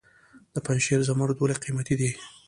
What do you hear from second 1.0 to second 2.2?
زمرد ولې قیمتي دي؟